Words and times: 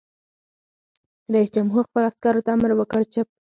رئیس 1.33 1.49
جمهور 1.55 1.83
خپلو 1.87 2.05
عسکرو 2.09 2.41
ته 2.45 2.49
امر 2.55 2.71
وکړ؛ 2.75 3.01
چپ! 3.13 3.27